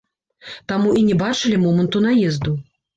Таму 0.71 0.95
і 1.03 1.05
не 1.11 1.19
бачылі 1.23 1.63
моманту 1.67 2.05
наезду. 2.11 2.61